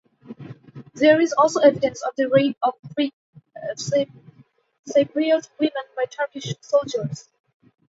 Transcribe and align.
There 0.95 1.21
is 1.21 1.31
also 1.33 1.59
evidence 1.59 2.01
of 2.01 2.15
the 2.15 2.27
rape 2.27 2.57
of 2.63 2.73
Greek 2.95 3.13
Cypriot 3.77 5.47
women 5.59 5.83
by 5.95 6.05
Turkish 6.09 6.55
soldiers. 6.61 7.29